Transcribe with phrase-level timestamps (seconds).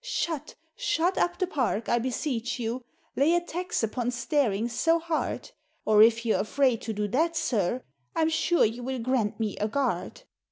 [0.03, 2.83] Shut, shut up the Park, I beseech you.
[3.15, 5.51] Lay a tax upon staring so hard.
[5.85, 7.83] Or, if you're afraid to do that, Sir,
[8.15, 10.23] I'm sure you will grant me a guard."